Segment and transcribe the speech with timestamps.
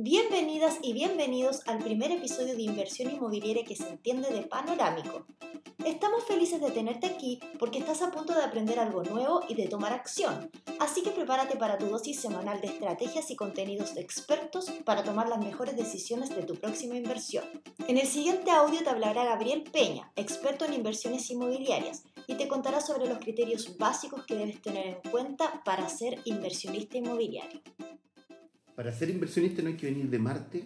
[0.00, 5.26] Bienvenidas y bienvenidos al primer episodio de Inversión Inmobiliaria que se entiende de panorámico.
[5.84, 9.66] Estamos felices de tenerte aquí porque estás a punto de aprender algo nuevo y de
[9.66, 10.52] tomar acción.
[10.78, 15.28] Así que prepárate para tu dosis semanal de estrategias y contenidos de expertos para tomar
[15.28, 17.44] las mejores decisiones de tu próxima inversión.
[17.88, 22.80] En el siguiente audio te hablará Gabriel Peña, experto en inversiones inmobiliarias, y te contará
[22.80, 27.60] sobre los criterios básicos que debes tener en cuenta para ser inversionista inmobiliario.
[28.78, 30.62] Para ser inversionista no hay que venir de Marte,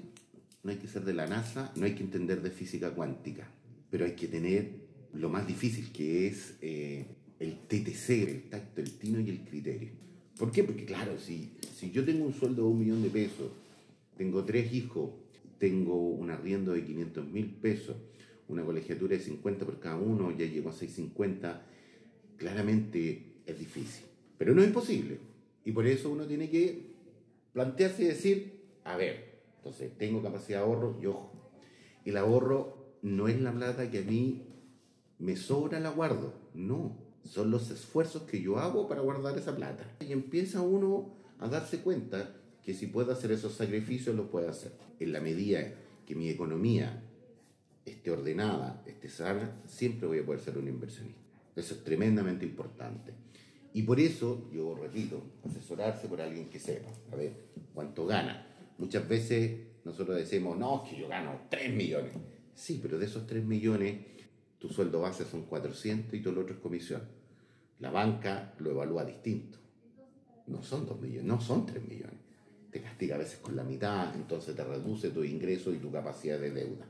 [0.65, 3.49] no hay que ser de la NASA, no hay que entender de física cuántica,
[3.89, 4.69] pero hay que tener
[5.15, 7.07] lo más difícil, que es eh,
[7.39, 9.93] el TTC, el tacto, el tino y el criterio.
[10.37, 10.63] ¿Por qué?
[10.63, 13.51] Porque claro, si, si yo tengo un sueldo de un millón de pesos,
[14.19, 15.09] tengo tres hijos,
[15.57, 17.97] tengo un arriendo de 500 mil pesos,
[18.47, 21.65] una colegiatura de 50 por cada uno, ya llego a 650,
[22.37, 24.05] claramente es difícil.
[24.37, 25.17] Pero no es imposible.
[25.65, 26.92] Y por eso uno tiene que
[27.53, 31.33] plantearse y decir, a ver, entonces tengo capacidad de ahorro y ojo.
[32.05, 34.49] El ahorro no es la plata que a mí
[35.19, 39.85] me sobra la guardo, no, son los esfuerzos que yo hago para guardar esa plata.
[40.01, 44.73] Y empieza uno a darse cuenta que si puede hacer esos sacrificios, lo puede hacer.
[44.99, 45.75] En la medida
[46.07, 47.03] que mi economía
[47.85, 51.21] esté ordenada, esté sana, siempre voy a poder ser un inversionista.
[51.55, 53.13] Eso es tremendamente importante.
[53.75, 57.33] Y por eso, yo repito, asesorarse por alguien que sepa, a ver,
[57.75, 58.47] cuánto gana.
[58.79, 62.13] Muchas veces nosotros decimos, no, es que yo gano 3 millones.
[62.55, 63.97] Sí, pero de esos 3 millones
[64.59, 67.03] tu sueldo base son 400 y todo lo otro es comisión.
[67.81, 69.59] La banca lo evalúa distinto.
[70.47, 72.21] No son 2 millones, no son 3 millones.
[72.71, 76.39] Te castiga a veces con la mitad, entonces te reduce tu ingreso y tu capacidad
[76.39, 76.87] de deuda.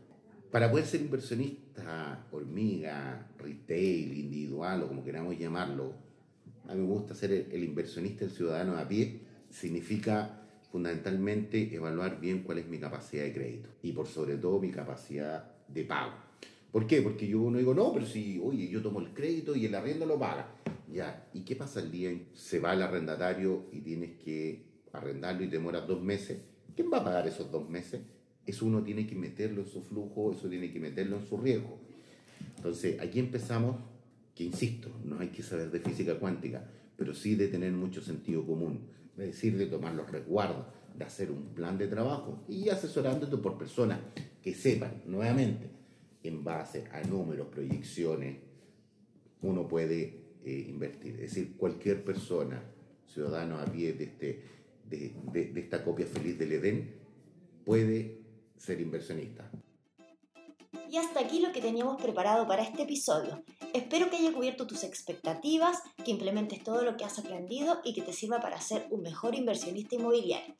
[0.50, 5.94] Para poder ser inversionista, hormiga, retail, individual o como queramos llamarlo,
[6.68, 12.42] a mí me gusta ser el, inversionista, el ciudadano a pie, significa fundamentalmente evaluar bien
[12.42, 16.12] cuál es mi capacidad de crédito y por sobre todo mi capacidad de pago.
[16.70, 17.02] ¿Por qué?
[17.02, 20.06] Porque yo no digo, no, pero si, oye, yo tomo el crédito y el arriendo
[20.06, 20.48] lo paga.
[20.90, 25.44] Ya, ¿y qué pasa el día en se va el arrendatario y tienes que arrendarlo
[25.44, 26.38] y demoras dos meses?
[26.74, 28.00] ¿Quién va a pagar esos dos meses?
[28.46, 31.78] Eso uno tiene que meterlo en su flujo, eso tiene que meterlo en su riesgo.
[32.56, 33.76] Entonces, aquí empezamos,
[34.34, 36.64] que insisto, no hay que saber de física cuántica,
[36.96, 38.88] pero sí de tener mucho sentido común,
[39.18, 40.66] es decir, de tomar los resguardos,
[40.96, 44.00] de hacer un plan de trabajo y asesorándote por personas
[44.42, 45.70] que sepan, nuevamente,
[46.22, 48.36] en base a números, proyecciones,
[49.42, 51.14] uno puede eh, invertir.
[51.14, 52.62] Es decir, cualquier persona,
[53.06, 54.42] ciudadano a pie de, este,
[54.88, 56.94] de, de, de esta copia feliz del Edén,
[57.64, 58.18] puede
[58.56, 59.50] ser inversionista.
[60.92, 63.42] Y hasta aquí lo que teníamos preparado para este episodio.
[63.72, 68.02] Espero que haya cubierto tus expectativas, que implementes todo lo que has aprendido y que
[68.02, 70.54] te sirva para ser un mejor inversionista inmobiliario.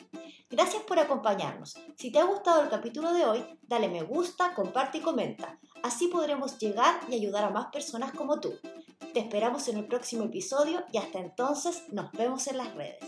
[0.49, 1.77] Gracias por acompañarnos.
[1.99, 5.59] Si te ha gustado el capítulo de hoy, dale me gusta, comparte y comenta.
[5.83, 8.55] Así podremos llegar y ayudar a más personas como tú.
[9.13, 13.05] Te esperamos en el próximo episodio y hasta entonces nos vemos en las redes.